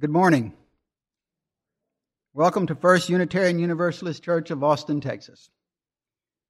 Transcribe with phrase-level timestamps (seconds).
[0.00, 0.52] Good morning.
[2.32, 5.50] Welcome to First Unitarian Universalist Church of Austin, Texas.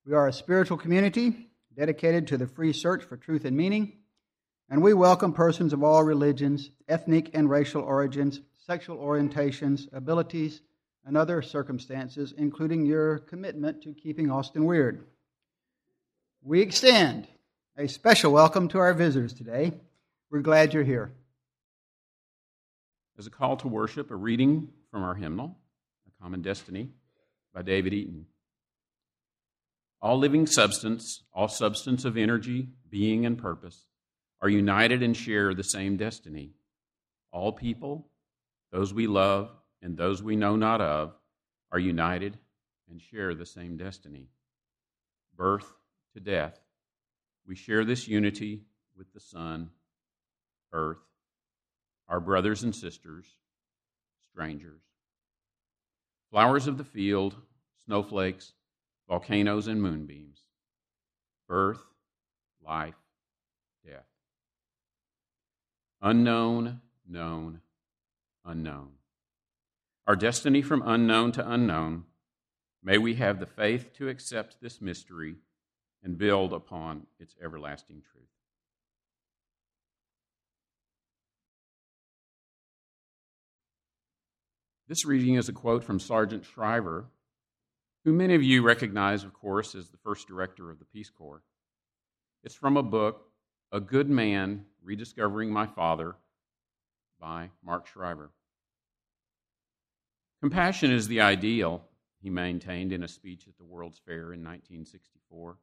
[0.05, 3.95] We are a spiritual community dedicated to the free search for truth and meaning,
[4.69, 10.61] and we welcome persons of all religions, ethnic and racial origins, sexual orientations, abilities,
[11.07, 15.07] and other circumstances, including your commitment to keeping Austin weird.
[16.43, 17.29] We extend
[17.79, 19.73] a special welcome to our visitors today.
[20.31, 21.13] We're glad you're here.
[23.19, 25.59] As a call to worship, a reading from our hymnal,
[26.07, 26.91] A Common Destiny,
[27.53, 28.27] by David Eaton.
[30.01, 33.87] All living substance, all substance of energy, being, and purpose,
[34.41, 36.53] are united and share the same destiny.
[37.33, 38.09] All people,
[38.71, 39.51] those we love
[39.83, 41.13] and those we know not of,
[41.73, 42.39] are united
[42.89, 44.29] and share the same destiny.
[45.37, 45.73] Birth
[46.15, 46.61] to death,
[47.45, 48.63] we share this unity
[48.97, 49.71] with the sun,
[50.73, 50.99] earth,
[52.09, 53.27] our brothers and sisters,
[54.33, 54.81] strangers.
[56.31, 57.37] Flowers of the field,
[57.85, 58.53] snowflakes,
[59.09, 60.41] volcanoes, and moonbeams.
[61.49, 61.83] Birth,
[62.65, 62.95] life,
[63.85, 64.07] death.
[66.03, 67.61] Unknown, known,
[68.45, 68.91] unknown.
[70.07, 72.05] Our destiny from unknown to unknown.
[72.83, 75.37] May we have the faith to accept this mystery
[76.03, 78.38] and build upon its everlasting truth.
[84.89, 87.05] This reading is a quote from Sargent Shriver,
[88.07, 91.43] who many of you recognize, of course, as the first director of the Peace Corps.
[92.43, 93.29] It's from a book,
[93.71, 96.17] A Good Man Rediscovering My Father,
[97.21, 98.31] by Mark Shriver.
[100.41, 101.85] Compassion is the ideal,
[102.23, 105.59] he maintained in a speech at the World's Fair in 1964,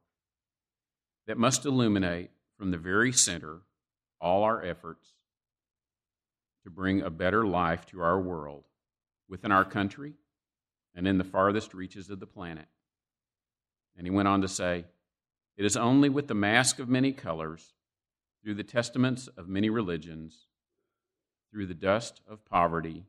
[1.26, 3.62] that must illuminate from the very center
[4.20, 5.14] all our efforts
[6.62, 8.62] to bring a better life to our world
[9.28, 10.14] within our country
[10.94, 12.66] and in the farthest reaches of the planet.
[13.96, 14.84] And he went on to say,
[15.56, 17.74] It is only with the mask of many colors,
[18.42, 20.46] through the testaments of many religions,
[21.50, 23.04] through the dust of poverty,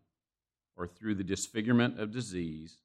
[0.75, 2.77] or through the disfigurement of disease,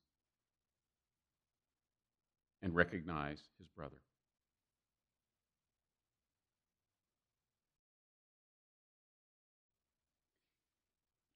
[2.63, 3.97] and recognize his brother.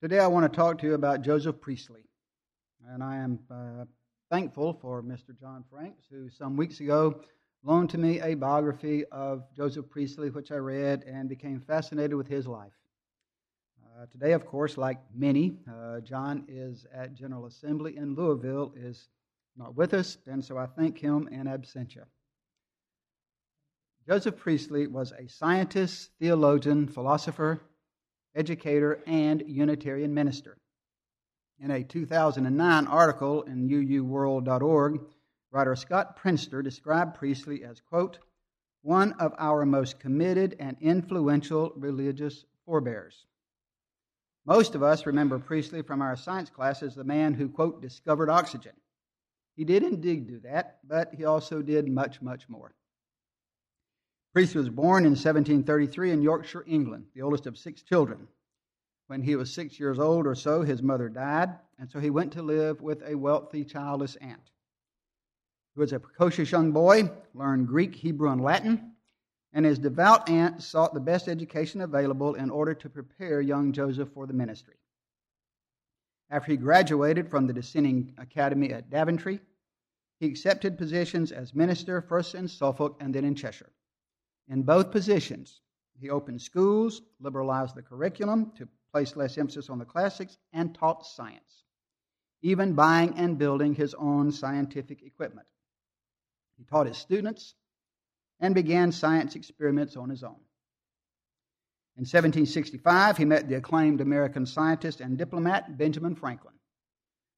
[0.03, 2.03] Today I want to talk to you about Joseph Priestley.
[2.87, 3.87] And I am uh,
[4.31, 5.35] thankful for Mr.
[5.41, 7.23] John Franks, who some weeks ago
[7.65, 12.29] loaned to me a biography of Joseph Priestley, which I read and became fascinated with
[12.29, 12.75] his life.
[13.83, 19.09] Uh, today, of course, like many, uh, John is at General Assembly in Louisville, is
[19.57, 22.05] not with us, and so I thank him in absentia.
[24.07, 27.63] Joseph Priestley was a scientist, theologian, philosopher,
[28.37, 30.59] educator, and Unitarian minister.
[31.59, 35.01] In a 2009 article in uuworld.org,
[35.51, 38.19] writer Scott Prinster described Priestley as, quote,
[38.83, 43.27] one of our most committed and influential religious forebears.
[44.45, 48.31] Most of us remember Priestley from our science class as the man who, quote, discovered
[48.31, 48.75] oxygen.
[49.57, 52.75] He did indeed do that, but he also did much, much more.
[54.37, 58.29] Priestley was born in 1733 in Yorkshire, England, the oldest of six children.
[59.07, 62.35] When he was six years old or so, his mother died, and so he went
[62.35, 64.51] to live with a wealthy, childless aunt.
[65.75, 68.93] He was a precocious young boy, learned Greek, Hebrew, and Latin,
[69.55, 74.11] and his devout aunt sought the best education available in order to prepare young Joseph
[74.13, 74.77] for the ministry.
[76.29, 79.41] After he graduated from the Dissenting Academy at Daventry,
[80.21, 83.71] he accepted positions as minister first in Suffolk and then in Cheshire.
[84.49, 85.61] In both positions,
[85.99, 91.07] he opened schools, liberalized the curriculum to place less emphasis on the classics, and taught
[91.07, 91.65] science,
[92.43, 95.47] even buying and building his own scientific equipment.
[96.57, 97.55] He taught his students
[98.41, 100.41] and began science experiments on his own.
[101.97, 106.55] In 1765, he met the acclaimed American scientist and diplomat Benjamin Franklin.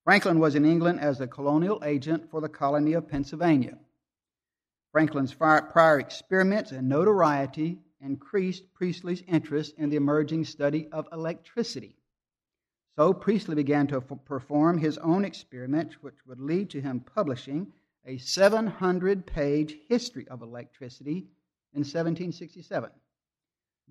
[0.04, 3.78] Franklin was in England as the colonial agent for the colony of Pennsylvania.
[4.98, 11.94] Franklin's prior experiments and notoriety increased Priestley's interest in the emerging study of electricity.
[12.96, 17.72] So Priestley began to perform his own experiments, which would lead to him publishing
[18.06, 21.28] a 700 page history of electricity
[21.74, 22.90] in 1767.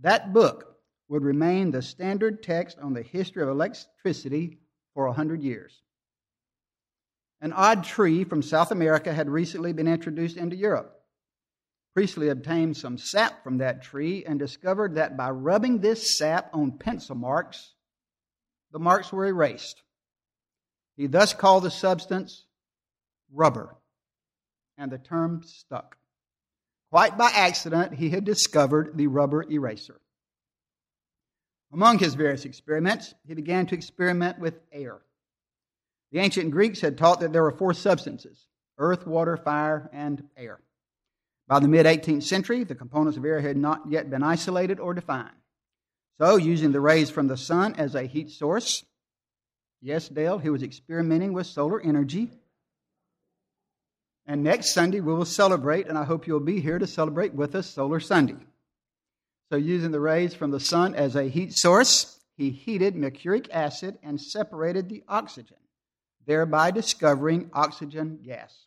[0.01, 0.75] That book
[1.07, 4.57] would remain the standard text on the history of electricity
[4.94, 5.83] for a 100 years.
[7.39, 10.95] An odd tree from South America had recently been introduced into Europe.
[11.98, 16.78] Priestley obtained some sap from that tree and discovered that by rubbing this sap on
[16.78, 17.74] pencil marks,
[18.72, 19.82] the marks were erased.
[20.96, 22.46] He thus called the substance
[23.34, 23.76] rubber,
[24.78, 25.98] and the term stuck.
[26.92, 30.00] Quite by accident, he had discovered the rubber eraser.
[31.74, 35.00] Among his various experiments, he began to experiment with air.
[36.12, 38.46] The ancient Greeks had taught that there were four substances
[38.78, 40.60] earth, water, fire, and air.
[41.48, 44.94] By the mid 18th century, the components of air had not yet been isolated or
[44.94, 45.30] defined.
[46.20, 48.84] So, using the rays from the sun as a heat source,
[49.82, 52.32] yes, Dale, he was experimenting with solar energy.
[54.26, 57.56] And next Sunday, we will celebrate, and I hope you'll be here to celebrate with
[57.56, 58.36] us Solar Sunday.
[59.50, 63.98] So, using the rays from the sun as a heat source, he heated mercuric acid
[64.04, 65.58] and separated the oxygen,
[66.26, 68.67] thereby discovering oxygen gas.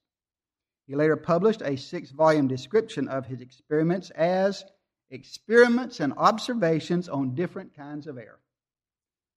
[0.90, 4.64] He later published a six volume description of his experiments as
[5.12, 8.40] Experiments and Observations on Different Kinds of Air.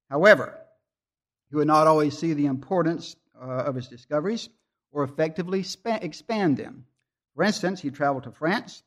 [0.09, 0.59] However,
[1.51, 4.49] he would not always see the importance uh, of his discoveries
[4.91, 6.87] or effectively expand them.
[7.35, 8.81] For instance, he traveled to France,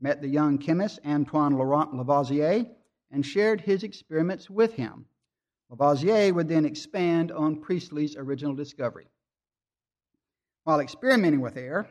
[0.00, 2.66] met the young chemist Antoine Laurent Lavoisier,
[3.12, 5.06] and shared his experiments with him.
[5.70, 9.06] Lavoisier would then expand on Priestley's original discovery.
[10.64, 11.88] While experimenting with air,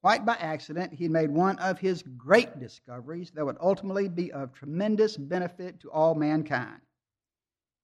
[0.00, 4.52] Quite by accident, he made one of his great discoveries that would ultimately be of
[4.52, 6.80] tremendous benefit to all mankind.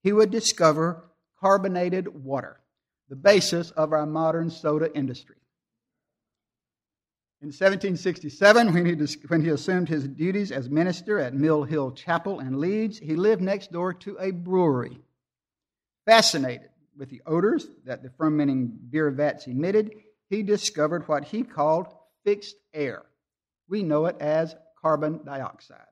[0.02, 2.60] He would discover carbonated water,
[3.08, 5.36] the basis of our modern soda industry.
[7.42, 12.40] In 1767, when he, when he assumed his duties as minister at Mill Hill Chapel
[12.40, 14.98] in Leeds, he lived next door to a brewery.
[16.06, 19.92] Fascinated with the odors that the fermenting beer vats emitted,
[20.30, 21.88] he discovered what he called
[22.24, 23.02] fixed air.
[23.68, 25.86] We know it as carbon dioxide.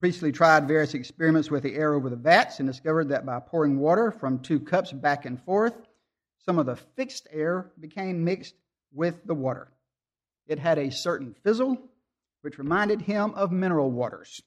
[0.00, 3.78] Priestley tried various experiments with the air over the vats and discovered that by pouring
[3.78, 5.74] water from two cups back and forth,
[6.44, 8.54] some of the fixed air became mixed
[8.92, 9.72] with the water.
[10.46, 11.78] It had a certain fizzle,
[12.42, 14.40] which reminded him of mineral waters.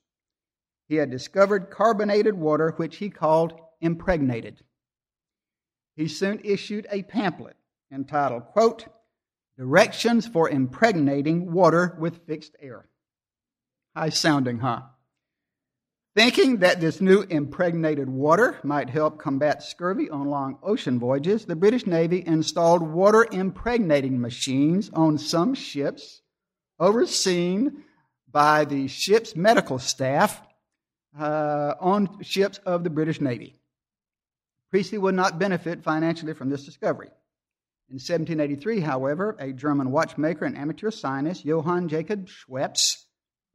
[0.87, 4.63] He had discovered carbonated water, which he called impregnated.
[5.95, 7.57] He soon issued a pamphlet
[7.91, 8.85] entitled, quote,
[9.59, 12.87] Directions for impregnating water with fixed air.
[13.93, 14.83] High sounding, huh?
[16.15, 21.57] Thinking that this new impregnated water might help combat scurvy on long ocean voyages, the
[21.57, 26.21] British Navy installed water impregnating machines on some ships,
[26.79, 27.83] overseen
[28.31, 30.41] by the ship's medical staff
[31.19, 33.59] uh, on ships of the British Navy.
[34.71, 37.09] Priestley would not benefit financially from this discovery.
[37.89, 43.05] In 1783, however, a German watchmaker and amateur scientist, Johann Jacob Schweppes,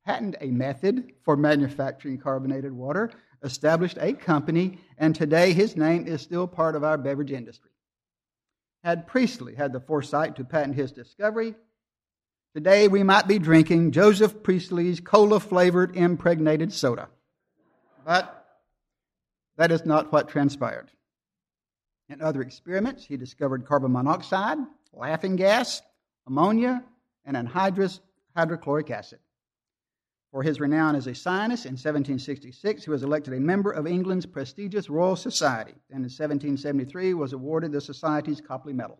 [0.04, 3.12] patented a method for manufacturing carbonated water,
[3.44, 7.70] established a company, and today his name is still part of our beverage industry.
[8.82, 11.54] Had Priestley had the foresight to patent his discovery,
[12.56, 17.08] today we might be drinking Joseph Priestley's cola flavored impregnated soda.
[18.04, 18.46] But
[19.58, 20.90] that is not what transpired.
[22.08, 24.58] In other experiments, he discovered carbon monoxide,
[24.92, 25.82] laughing gas,
[26.26, 26.84] ammonia,
[27.24, 28.00] and anhydrous
[28.36, 29.20] hydrochloric acid.
[30.30, 34.26] For his renown as a scientist, in 1766 he was elected a member of England's
[34.26, 38.98] prestigious Royal Society, and in 1773 was awarded the Society's Copley Medal.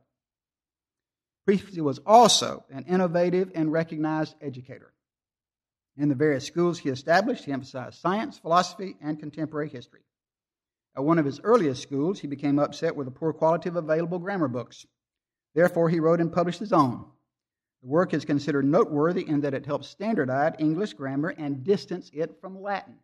[1.44, 4.92] Priestley was also an innovative and recognized educator.
[5.96, 10.00] In the various schools he established, he emphasized science, philosophy, and contemporary history.
[10.96, 14.18] At one of his earliest schools, he became upset with the poor quality of available
[14.18, 14.86] grammar books.
[15.54, 17.04] Therefore, he wrote and published his own.
[17.82, 22.40] The work is considered noteworthy in that it helps standardize English grammar and distance it
[22.40, 22.94] from Latin.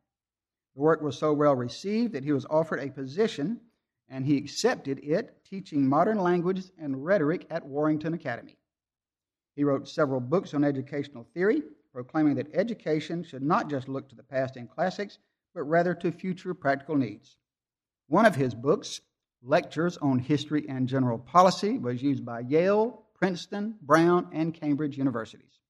[0.74, 3.60] The work was so well received that he was offered a position,
[4.08, 8.56] and he accepted it, teaching modern languages and rhetoric at Warrington Academy.
[9.56, 14.16] He wrote several books on educational theory, proclaiming that education should not just look to
[14.16, 15.18] the past and classics,
[15.54, 17.36] but rather to future practical needs.
[18.10, 19.00] One of his books,
[19.40, 25.60] Lectures on History and General Policy, was used by Yale, Princeton, Brown, and Cambridge universities.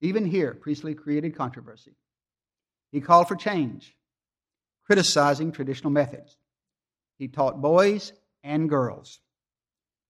[0.00, 1.94] Even here, Priestley created controversy.
[2.90, 3.94] He called for change,
[4.86, 6.38] criticizing traditional methods.
[7.18, 9.20] He taught boys and girls.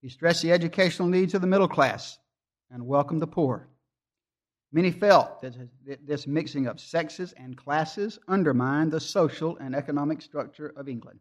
[0.01, 2.17] He stressed the educational needs of the middle class
[2.71, 3.67] and welcomed the poor.
[4.71, 5.57] Many felt that
[6.07, 11.19] this mixing of sexes and classes undermined the social and economic structure of England.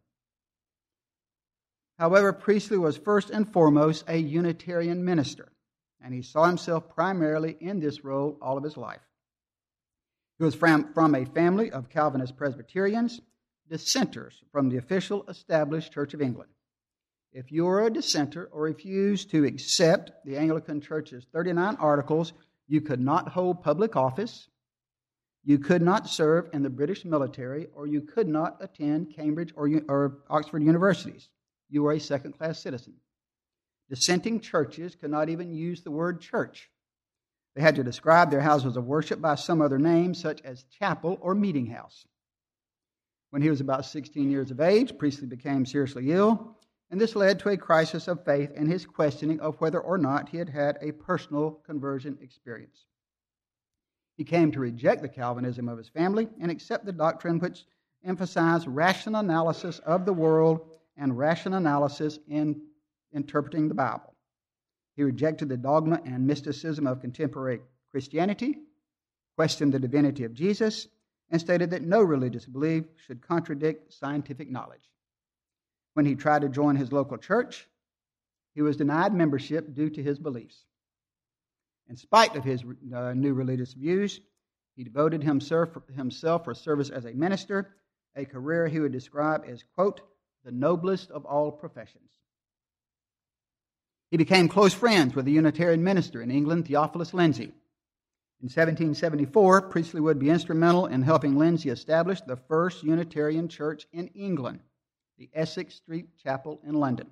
[2.03, 5.53] However, Priestley was first and foremost a Unitarian minister,
[6.01, 9.07] and he saw himself primarily in this role all of his life.
[10.37, 13.21] He was from, a family of Calvinist Presbyterians,
[13.71, 16.51] dissenters from the official established Church of England.
[17.33, 22.33] If you are a dissenter or refuse to accept the Anglican Church's 39 articles,
[22.67, 24.49] you could not hold public office,
[25.45, 29.71] you could not serve in the British military, or you could not attend Cambridge or,
[29.87, 31.29] or Oxford universities.
[31.73, 32.93] You were a second class citizen.
[33.89, 36.71] Dissenting churches could not even use the word church.
[37.55, 41.19] They had to describe their houses of worship by some other name, such as chapel
[41.23, 42.07] or meeting house.
[43.31, 46.59] When he was about 16 years of age, Priestley became seriously ill,
[46.91, 50.29] and this led to a crisis of faith and his questioning of whether or not
[50.29, 52.85] he had had a personal conversion experience.
[54.19, 57.65] He came to reject the Calvinism of his family and accept the doctrine which
[58.05, 62.61] emphasized rational analysis of the world and rational analysis in
[63.15, 64.15] interpreting the Bible.
[64.97, 68.59] He rejected the dogma and mysticism of contemporary Christianity,
[69.37, 70.89] questioned the divinity of Jesus,
[71.31, 74.91] and stated that no religious belief should contradict scientific knowledge.
[75.95, 77.67] When he tried to join his local church,
[78.55, 80.65] he was denied membership due to his beliefs.
[81.89, 82.63] In spite of his
[82.95, 84.21] uh, new religious views,
[84.77, 87.75] he devoted himself, himself for service as a minister,
[88.15, 90.03] a career he would describe as, quote,
[90.45, 92.11] the noblest of all professions.
[94.11, 97.53] He became close friends with the Unitarian minister in England, Theophilus Lindsey.
[98.43, 104.09] In 1774, Priestley would be instrumental in helping Lindsey establish the first Unitarian church in
[104.09, 104.61] England,
[105.17, 107.09] the Essex Street Chapel in London.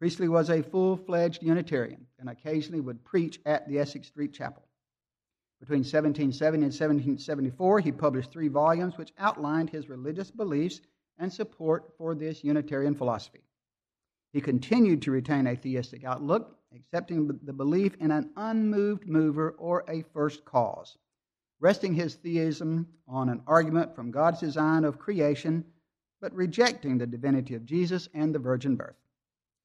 [0.00, 4.64] Priestley was a full fledged Unitarian and occasionally would preach at the Essex Street Chapel.
[5.60, 10.80] Between 1770 and 1774, he published three volumes which outlined his religious beliefs
[11.18, 13.42] and support for this Unitarian philosophy.
[14.32, 19.84] He continued to retain a theistic outlook, accepting the belief in an unmoved mover or
[19.88, 20.96] a first cause,
[21.60, 25.64] resting his theism on an argument from God's design of creation,
[26.20, 28.96] but rejecting the divinity of Jesus and the virgin birth.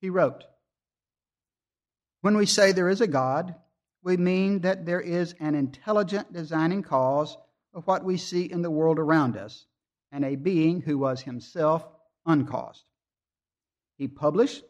[0.01, 0.43] He wrote,
[2.21, 3.55] When we say there is a God,
[4.03, 7.37] we mean that there is an intelligent designing cause
[7.73, 9.65] of what we see in the world around us,
[10.17, 11.87] and a being who was himself
[12.25, 12.83] uncaused.
[13.99, 14.63] He published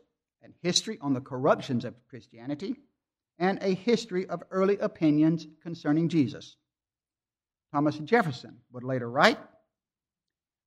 [0.43, 2.75] a history on the corruptions of Christianity
[3.39, 6.57] and a history of early opinions concerning Jesus.
[7.71, 9.39] Thomas Jefferson would later write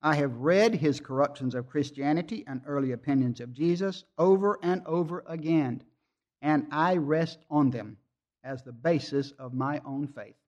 [0.00, 5.22] I have read his corruptions of Christianity and early opinions of Jesus over and over
[5.26, 5.82] again,
[6.40, 7.99] and I rest on them
[8.42, 10.39] as the basis of my own faith.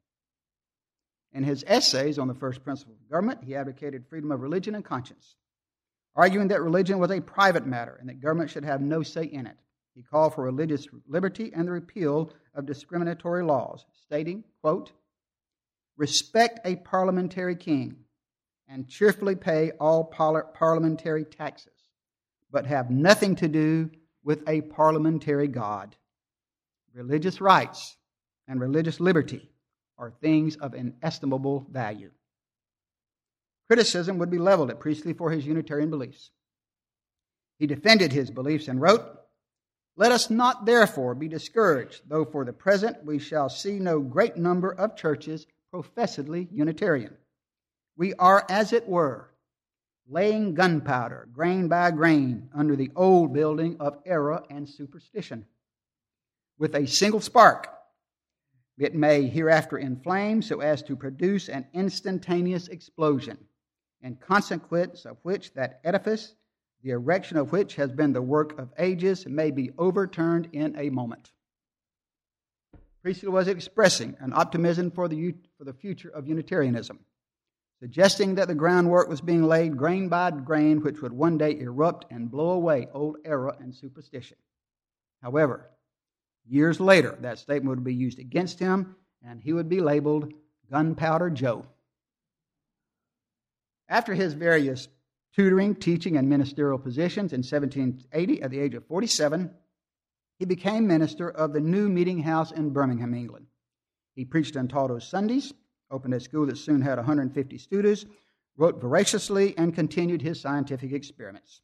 [1.33, 4.85] In his essays on the first principle of government, he advocated freedom of religion and
[4.85, 5.37] conscience,
[6.15, 9.47] arguing that religion was a private matter and that government should have no say in
[9.47, 9.57] it.
[9.95, 14.93] He called for religious liberty and the repeal of discriminatory laws, stating, quote,
[15.97, 17.97] Respect a parliamentary king
[18.69, 21.89] and cheerfully pay all parliamentary taxes,
[22.51, 23.91] but have nothing to do
[24.25, 25.97] with a parliamentary God.
[26.95, 27.97] Religious rights
[28.49, 29.52] and religious liberty
[30.03, 32.11] are things of inestimable value.
[33.69, 36.33] Criticism would be leveled at Priestley for his Unitarian beliefs.
[37.61, 39.05] He defended his beliefs and wrote,
[39.97, 44.37] Let us not therefore be discouraged, though for the present we shall see no great
[44.37, 47.17] number of churches professedly Unitarian.
[47.97, 49.31] We are, as it were,
[50.09, 55.47] laying gunpowder, grain by grain, under the old building of error and superstition.
[56.59, 57.69] With a single spark,
[58.79, 63.39] it may hereafter inflame so as to produce an instantaneous explosion,
[64.03, 66.35] in consequence of which that edifice,
[66.83, 70.91] the erection of which has been the work of ages, may be overturned in a
[70.91, 71.31] moment.
[73.03, 76.99] Priestley was expressing an optimism for the, for the future of Unitarianism
[77.83, 82.07] suggesting that the groundwork was being laid grain by grain, which would one day erupt
[82.13, 84.37] and blow away old error and superstition.
[85.21, 85.69] However,
[86.49, 88.97] years later, that statement would be used against him,
[89.27, 90.33] and he would be labeled
[90.71, 91.67] Gunpowder Joe.
[93.89, 94.89] After his various
[95.35, 99.51] tutoring, teaching, and ministerial positions in 1780, at the age of 47,
[100.39, 103.47] he became minister of the new meeting house in Birmingham, England.
[104.15, 105.53] He preached and taught on Sundays
[105.93, 108.07] opened a school that soon had 150 students,
[108.57, 111.61] wrote voraciously, and continued his scientific experiments.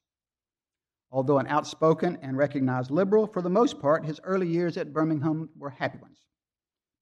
[1.10, 5.48] Although an outspoken and recognized liberal, for the most part, his early years at Birmingham
[5.56, 6.26] were happy ones.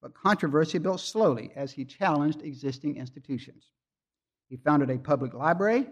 [0.01, 3.71] But controversy built slowly as he challenged existing institutions.
[4.49, 5.89] He founded a public library.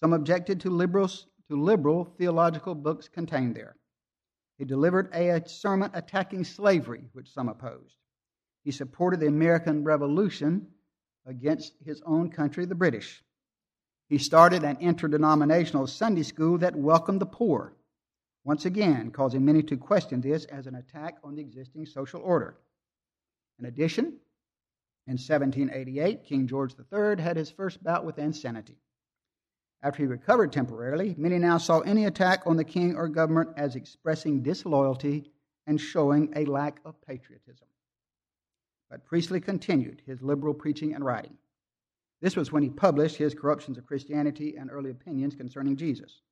[0.00, 3.76] Some objected to, liberals, to liberal theological books contained there.
[4.58, 7.96] He delivered a sermon attacking slavery, which some opposed.
[8.64, 10.68] He supported the American Revolution
[11.26, 13.22] against his own country, the British.
[14.14, 17.74] He started an interdenominational Sunday school that welcomed the poor,
[18.44, 22.56] once again causing many to question this as an attack on the existing social order.
[23.58, 24.20] In addition,
[25.08, 28.78] in 1788, King George III had his first bout with insanity.
[29.82, 33.74] After he recovered temporarily, many now saw any attack on the king or government as
[33.74, 35.32] expressing disloyalty
[35.66, 37.66] and showing a lack of patriotism.
[38.88, 41.36] But Priestley continued his liberal preaching and writing.
[42.24, 46.22] This was when he published his Corruptions of Christianity and Early Opinions Concerning Jesus.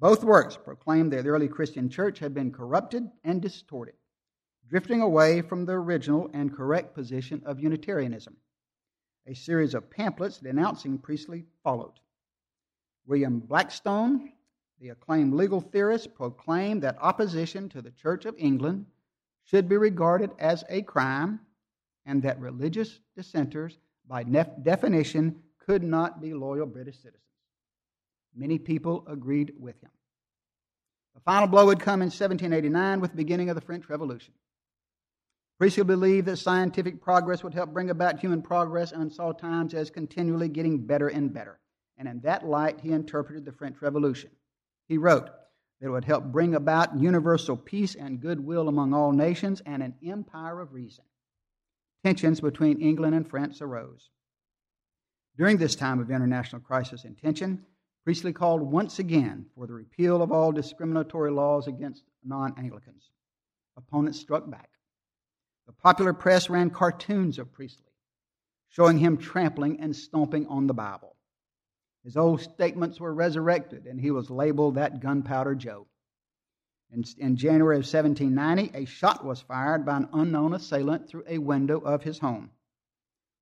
[0.00, 3.94] Both works proclaimed that the early Christian church had been corrupted and distorted,
[4.68, 8.36] drifting away from the original and correct position of Unitarianism.
[9.28, 12.00] A series of pamphlets denouncing Priestley followed.
[13.06, 14.32] William Blackstone,
[14.80, 18.86] the acclaimed legal theorist, proclaimed that opposition to the Church of England
[19.44, 21.38] should be regarded as a crime
[22.06, 27.22] and that religious dissenters, by definition, could not be loyal British citizens.
[28.34, 29.90] Many people agreed with him.
[31.14, 34.34] The final blow would come in 1789 with the beginning of the French Revolution.
[35.58, 39.88] Priestley believed that scientific progress would help bring about human progress and saw times as
[39.88, 41.58] continually getting better and better.
[41.96, 44.30] And in that light, he interpreted the French Revolution.
[44.86, 45.30] He wrote
[45.80, 49.94] that it would help bring about universal peace and goodwill among all nations and an
[50.06, 51.04] empire of reason.
[52.04, 54.10] Tensions between England and France arose.
[55.36, 57.64] During this time of international crisis and tension,
[58.04, 63.10] Priestley called once again for the repeal of all discriminatory laws against non Anglicans.
[63.76, 64.70] Opponents struck back.
[65.66, 67.92] The popular press ran cartoons of Priestley,
[68.68, 71.16] showing him trampling and stomping on the Bible.
[72.04, 75.88] His old statements were resurrected, and he was labeled that Gunpowder Joe.
[76.92, 81.38] In, in, January of 1790, a shot was fired by an unknown assailant through a
[81.38, 82.50] window of his home.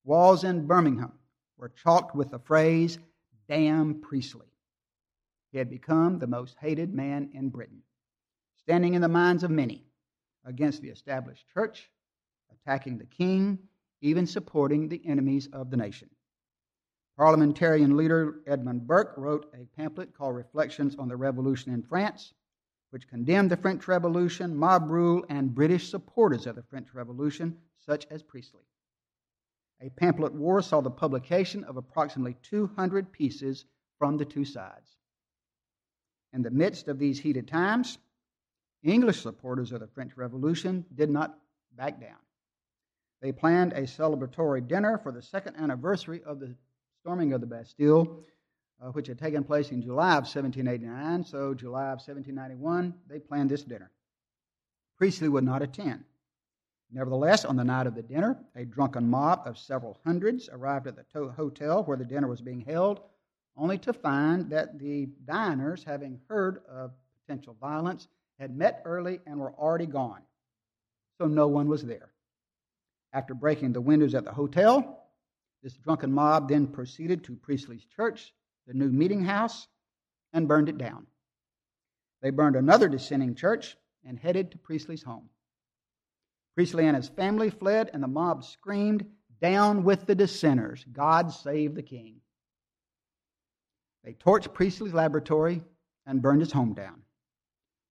[0.05, 1.13] Walls in Birmingham
[1.57, 2.99] were chalked with the phrase,
[3.49, 4.47] Damn Priestley.
[5.53, 7.83] He had become the most hated man in Britain,
[8.57, 9.85] standing in the minds of many
[10.45, 11.91] against the established church,
[12.51, 13.59] attacking the king,
[14.01, 16.11] even supporting the enemies of the nation.
[17.17, 22.35] Parliamentarian leader Edmund Burke wrote a pamphlet called Reflections on the Revolution in France,
[22.95, 28.07] which condemned the French Revolution, mob rule, and British supporters of the French Revolution, such
[28.09, 28.63] as Priestley.
[29.81, 33.65] A pamphlet war saw the publication of approximately 200 pieces
[33.99, 34.95] from the two sides.
[36.33, 37.99] In the midst of these heated times,
[38.85, 41.37] English supporters of the French Revolution did not
[41.77, 42.21] back down.
[43.21, 46.55] They planned a celebratory dinner for the second anniversary of the
[47.01, 48.23] storming of the Bastille,
[48.83, 51.25] uh, which had taken place in July of 1789.
[51.25, 53.91] So, July of 1791, they planned this dinner.
[54.97, 56.05] Priestley would not attend.
[56.93, 60.97] Nevertheless, on the night of the dinner, a drunken mob of several hundreds arrived at
[60.97, 63.01] the hotel where the dinner was being held
[63.57, 68.09] only to find that the diners, having heard of potential violence,
[68.39, 70.23] had met early and were already gone.
[71.19, 72.11] So no one was there.
[73.13, 75.05] After breaking the windows at the hotel,
[75.63, 78.35] this drunken mob then proceeded to Priestley's church,
[78.67, 79.69] the new meeting house,
[80.33, 81.07] and burned it down.
[82.23, 85.29] They burned another dissenting church and headed to Priestley's home.
[86.55, 89.05] Priestley and his family fled, and the mob screamed,
[89.41, 90.85] Down with the dissenters!
[90.93, 92.21] God save the king!
[94.05, 95.63] They torched Priestley's laboratory
[96.07, 97.03] and burned his home down.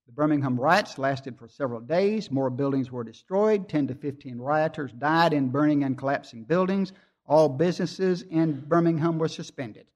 [0.05, 2.29] The Birmingham riots lasted for several days.
[2.29, 3.69] More buildings were destroyed.
[3.69, 6.91] 10 to 15 rioters died in burning and collapsing buildings.
[7.25, 9.88] All businesses in Birmingham were suspended.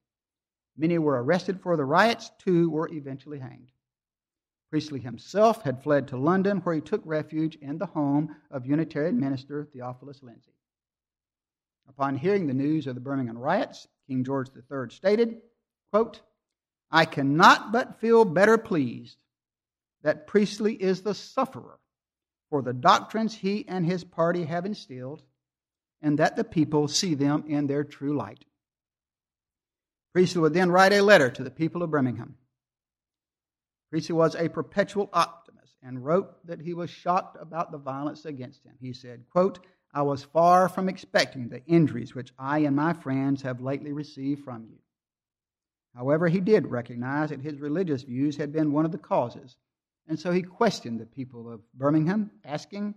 [0.77, 2.31] Many were arrested for the riots.
[2.37, 3.71] Two were eventually hanged.
[4.69, 9.19] Priestley himself had fled to London, where he took refuge in the home of Unitarian
[9.19, 10.53] minister Theophilus Lindsey.
[11.87, 15.41] Upon hearing the news of the Birmingham riots, King George III stated,
[15.91, 16.21] Quote,
[16.91, 19.17] I cannot but feel better pleased
[20.03, 21.79] that Priestley is the sufferer
[22.49, 25.23] for the doctrines he and his party have instilled,
[26.01, 28.45] and that the people see them in their true light.
[30.17, 32.37] Priestley would then write a letter to the people of Birmingham.
[33.91, 38.65] Priestley was a perpetual optimist and wrote that he was shocked about the violence against
[38.65, 38.73] him.
[38.81, 39.59] He said, quote,
[39.93, 44.43] I was far from expecting the injuries which I and my friends have lately received
[44.43, 44.79] from you.
[45.93, 49.55] However, he did recognize that his religious views had been one of the causes,
[50.07, 52.95] and so he questioned the people of Birmingham, asking,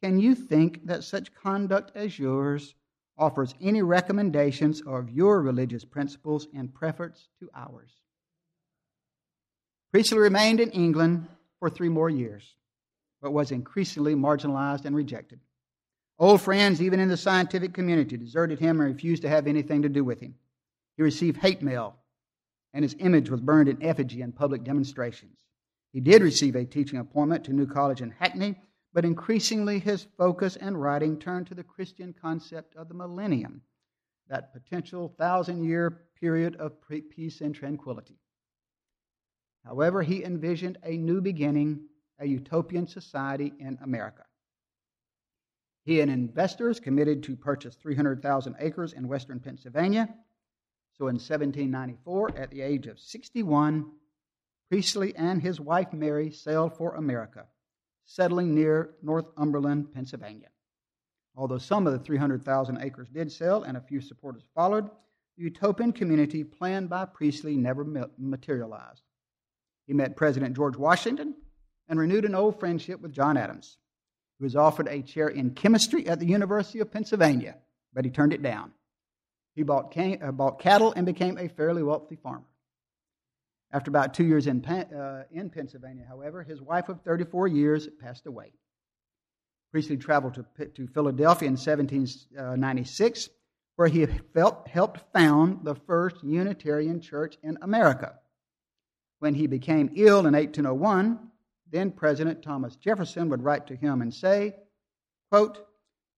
[0.00, 2.76] Can you think that such conduct as yours
[3.18, 7.90] offers any recommendations of your religious principles in preference to ours?
[9.92, 11.26] Priestley remained in England
[11.58, 12.54] for three more years,
[13.20, 15.40] but was increasingly marginalized and rejected.
[16.18, 19.88] Old friends, even in the scientific community, deserted him and refused to have anything to
[19.88, 20.34] do with him.
[20.96, 21.96] He received hate mail,
[22.72, 25.38] and his image was burned in effigy in public demonstrations.
[25.92, 28.58] He did receive a teaching appointment to New College in Hackney,
[28.92, 33.62] but increasingly his focus and writing turned to the Christian concept of the millennium,
[34.28, 36.72] that potential thousand year period of
[37.10, 38.18] peace and tranquility.
[39.64, 44.24] However, he envisioned a new beginning, a utopian society in America.
[45.84, 50.08] He and investors committed to purchase 300,000 acres in western Pennsylvania.
[50.98, 53.90] So in 1794, at the age of 61,
[54.68, 57.46] Priestley and his wife Mary sailed for America,
[58.04, 60.48] settling near Northumberland, Pennsylvania.
[61.36, 64.90] Although some of the 300,000 acres did sell and a few supporters followed,
[65.36, 67.84] the utopian community planned by Priestley never
[68.18, 69.02] materialized.
[69.86, 71.34] He met President George Washington
[71.88, 73.78] and renewed an old friendship with John Adams.
[74.38, 77.56] He was offered a chair in chemistry at the University of Pennsylvania,
[77.94, 78.72] but he turned it down.
[79.54, 82.46] He bought, uh, bought cattle and became a fairly wealthy farmer.
[83.72, 88.26] After about two years in, uh, in Pennsylvania, however, his wife of 34 years passed
[88.26, 88.52] away.
[89.70, 93.30] Priestley traveled to, to Philadelphia in 1796,
[93.76, 94.04] where he
[94.34, 98.18] felt, helped found the first Unitarian church in America.
[99.20, 101.30] When he became ill in 1801,
[101.70, 104.54] then President Thomas Jefferson would write to him and say,
[105.30, 105.66] quote,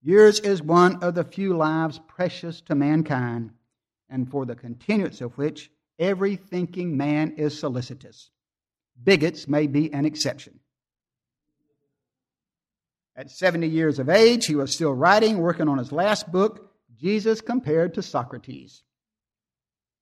[0.02, 3.52] Yours is one of the few lives precious to mankind,
[4.10, 8.30] and for the continuance of which every thinking man is solicitous.
[9.02, 10.60] Bigots may be an exception.
[13.16, 17.40] At 70 years of age, he was still writing, working on his last book, Jesus
[17.40, 18.82] Compared to Socrates.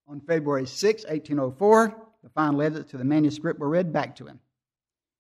[0.09, 4.41] On February 6, 1804, the final edits to the manuscript were read back to him.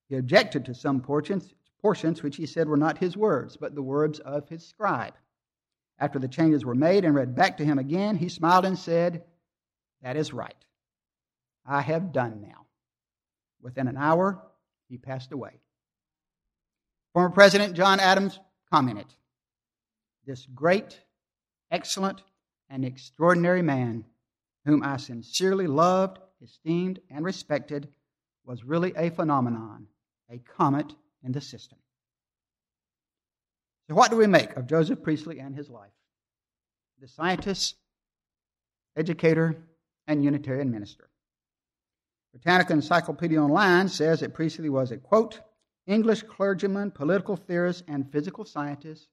[0.08, 3.82] He objected to some portions, portions which he said were not his words, but the
[3.82, 5.14] words of his scribe.
[5.98, 9.24] After the changes were made and read back to him again, he smiled and said,
[10.02, 10.54] That is right.
[11.64, 12.66] I have done now.
[13.60, 14.42] Within an hour,
[14.88, 15.60] he passed away.
[17.12, 19.06] Former President John Adams commented
[20.26, 21.00] This great,
[21.70, 22.22] excellent,
[22.68, 24.04] and extraordinary man,
[24.64, 27.88] whom I sincerely loved, esteemed, and respected,
[28.44, 29.86] was really a phenomenon
[30.30, 31.78] a comet in the system.
[33.88, 35.92] So, what do we make of Joseph Priestley and his life?
[37.00, 37.76] The scientist,
[38.96, 39.56] educator,
[40.12, 41.08] and Unitarian minister.
[42.32, 45.40] Britannica Encyclopedia Online says that Priestley was a quote,
[45.86, 49.08] English clergyman, political theorist, and physical scientist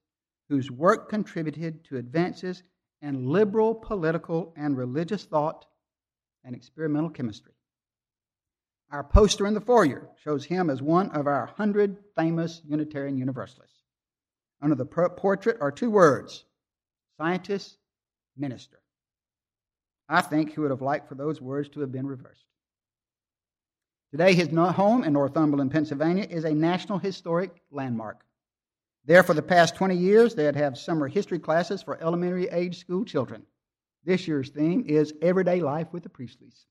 [0.49, 2.63] whose work contributed to advances
[3.01, 5.65] in liberal political and religious thought
[6.43, 7.53] and experimental chemistry.
[8.91, 13.83] Our poster in the foyer shows him as one of our hundred famous Unitarian Universalists.
[14.61, 16.45] Under the portrait are two words
[17.17, 17.77] scientist,
[18.37, 18.78] minister.
[20.09, 22.45] I think he would have liked for those words to have been reversed.
[24.11, 28.25] Today, his home in Northumberland, Pennsylvania, is a National Historic Landmark.
[29.05, 33.05] There, for the past 20 years, they have summer history classes for elementary age school
[33.05, 33.43] children.
[34.03, 36.65] This year's theme is Everyday Life with the Priestleys.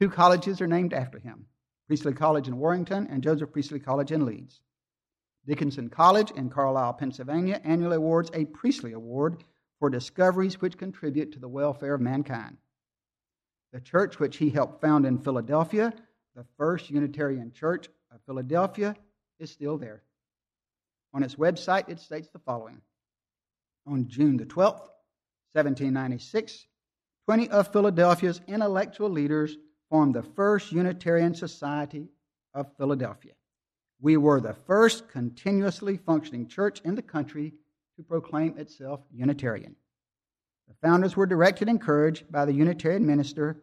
[0.00, 1.44] Two colleges are named after him
[1.86, 4.60] Priestley College in Warrington and Joseph Priestley College in Leeds.
[5.46, 9.44] Dickinson College in Carlisle, Pennsylvania annually awards a Priestley Award
[9.84, 12.56] for discoveries which contribute to the welfare of mankind.
[13.74, 15.92] The church which he helped found in Philadelphia,
[16.34, 18.96] the First Unitarian Church of Philadelphia,
[19.38, 20.02] is still there.
[21.12, 22.80] On its website, it states the following
[23.86, 24.88] On June the 12th,
[25.52, 26.66] 1796,
[27.26, 29.58] 20 of Philadelphia's intellectual leaders
[29.90, 32.08] formed the first Unitarian Society
[32.54, 33.34] of Philadelphia.
[34.00, 37.52] We were the first continuously functioning church in the country
[37.96, 39.76] to proclaim itself Unitarian.
[40.68, 43.62] The founders were directed and encouraged by the Unitarian minister,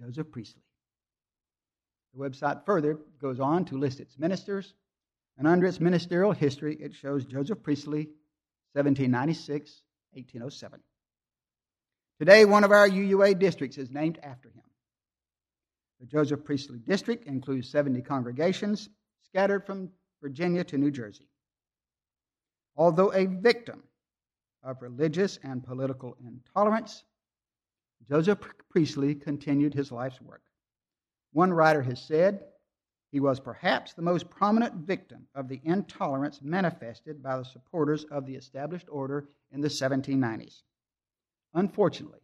[0.00, 0.62] Joseph Priestley.
[2.14, 4.74] The website further goes on to list its ministers,
[5.38, 8.08] and under its ministerial history, it shows Joseph Priestley,
[8.72, 9.82] 1796
[10.12, 10.80] 1807.
[12.20, 14.62] Today, one of our UUA districts is named after him.
[16.00, 18.88] The Joseph Priestley District includes 70 congregations
[19.24, 19.90] scattered from
[20.22, 21.28] Virginia to New Jersey.
[22.76, 23.82] Although a victim
[24.62, 27.04] of religious and political intolerance,
[28.08, 30.42] Joseph Priestley continued his life's work.
[31.32, 32.44] One writer has said
[33.10, 38.26] he was perhaps the most prominent victim of the intolerance manifested by the supporters of
[38.26, 40.62] the established order in the 1790s.
[41.54, 42.20] Unfortunately,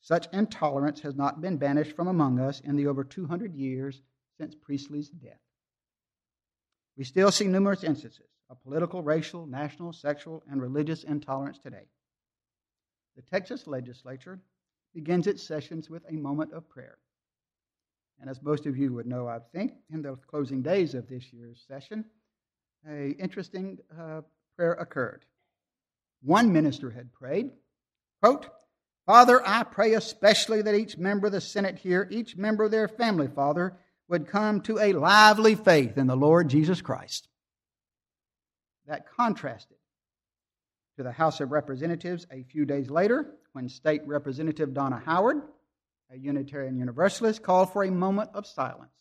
[0.00, 4.00] such intolerance has not been banished from among us in the over 200 years
[4.36, 5.40] since Priestley's death.
[6.96, 11.86] We still see numerous instances of political, racial, national, sexual, and religious intolerance today.
[13.16, 14.40] The Texas legislature
[14.94, 16.98] begins its sessions with a moment of prayer.
[18.20, 21.32] And as most of you would know, I think, in the closing days of this
[21.32, 22.04] year's session,
[22.88, 24.22] a interesting uh,
[24.56, 25.24] prayer occurred.
[26.22, 27.50] One minister had prayed,
[28.22, 28.48] quote,
[29.06, 32.88] Father, I pray especially that each member of the Senate here, each member of their
[32.88, 33.76] family, Father,
[34.08, 37.28] would come to a lively faith in the Lord Jesus Christ.
[38.88, 39.76] That contrasted
[40.96, 45.42] to the House of Representatives a few days later when State Representative Donna Howard,
[46.10, 48.94] a Unitarian Universalist, called for a moment of silence.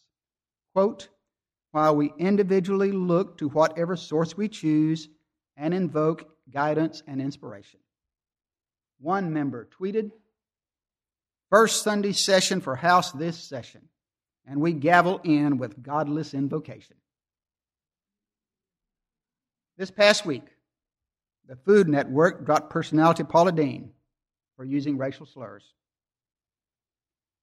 [0.74, 1.08] Quote,
[1.72, 5.08] while we individually look to whatever source we choose
[5.56, 7.80] and invoke guidance and inspiration.
[9.00, 10.12] One member tweeted,
[11.50, 13.88] First Sunday session for House this session,
[14.46, 16.98] and we gavel in with godless invocation.
[19.78, 20.44] This past week,
[21.48, 23.92] the Food Network dropped personality Paula Deen
[24.56, 25.64] for using racial slurs.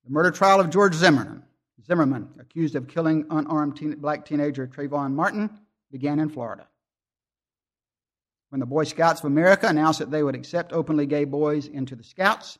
[0.05, 1.45] The murder trial of George Zimmerman,
[1.87, 5.49] Zimmerman, accused of killing unarmed teen, black teenager Trayvon Martin,
[5.93, 6.67] began in Florida.
[8.49, 11.95] When the Boy Scouts of America announced that they would accept openly gay boys into
[11.95, 12.59] the Scouts,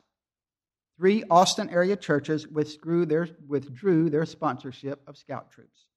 [0.97, 5.87] three Austin area churches withdrew their, withdrew their sponsorship of Scout troops.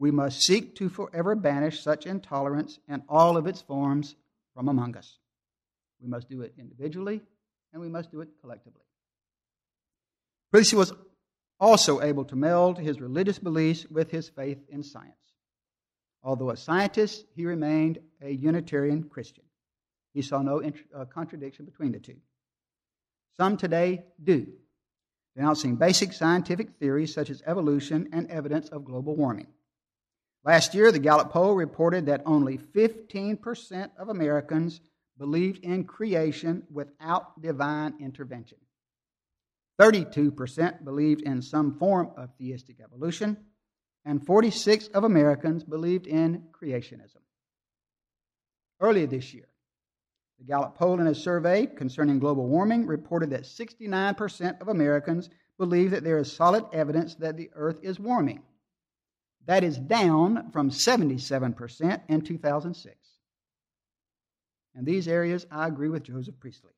[0.00, 4.16] We must seek to forever banish such intolerance in all of its forms
[4.54, 5.18] from among us.
[6.00, 7.20] We must do it individually
[7.74, 8.80] and we must do it collectively.
[10.50, 10.94] Priestley was
[11.60, 15.14] also able to meld his religious beliefs with his faith in science.
[16.22, 19.44] Although a scientist, he remained a Unitarian Christian.
[20.14, 22.16] He saw no uh, contradiction between the two.
[23.36, 24.46] Some today do,
[25.36, 29.46] denouncing basic scientific theories such as evolution and evidence of global warming.
[30.44, 34.80] Last year, the Gallup poll reported that only 15% of Americans
[35.18, 38.58] believed in creation without divine intervention.
[39.78, 43.36] 32% believed in some form of theistic evolution,
[44.04, 47.20] and 46 of Americans believed in creationism.
[48.80, 49.48] Earlier this year,
[50.38, 55.90] the Gallup poll in a survey concerning global warming reported that 69% of Americans believe
[55.90, 58.42] that there is solid evidence that the earth is warming.
[59.46, 62.96] That is down from 77% in 2006.
[64.76, 66.72] In these areas, I agree with Joseph Priestley.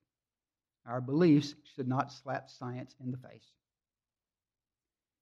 [0.87, 3.53] Our beliefs should not slap science in the face.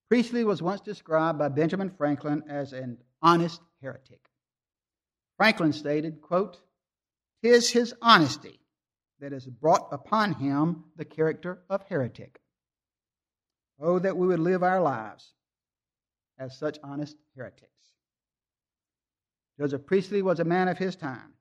[0.09, 4.31] Priestley was once described by Benjamin Franklin as an honest heretic.
[5.37, 6.61] Franklin stated, quote,
[7.43, 8.61] "Tis his honesty
[9.21, 12.41] that has brought upon him the character of heretic.
[13.79, 15.35] Oh, that we would live our lives
[16.41, 17.69] as such honest heretics.
[19.59, 21.35] Joseph Priestley was a man of his time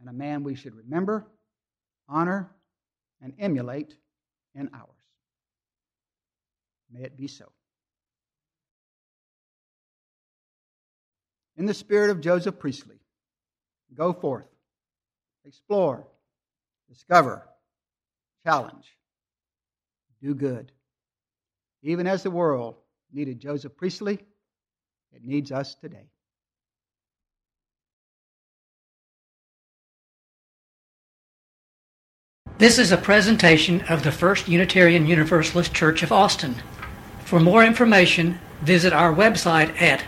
[0.00, 1.26] and a man we should remember,
[2.08, 2.50] honor,
[3.22, 3.94] and emulate
[4.56, 4.88] in ours.
[6.92, 7.46] May it be so.
[11.56, 13.00] In the spirit of Joseph Priestley,
[13.94, 14.46] go forth,
[15.44, 16.06] explore,
[16.88, 17.48] discover,
[18.44, 18.96] challenge,
[20.22, 20.72] do good.
[21.82, 22.76] Even as the world
[23.12, 24.18] needed Joseph Priestley,
[25.12, 26.08] it needs us today.
[32.58, 36.56] This is a presentation of the First Unitarian Universalist Church of Austin.
[37.24, 40.02] For more information, visit our website at